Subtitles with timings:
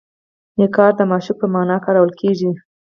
[0.59, 2.49] نګار د معشوق په معنی کارول کیږي.